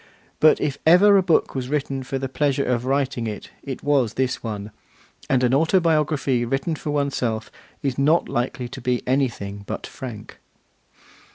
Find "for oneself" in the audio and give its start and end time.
6.75-7.51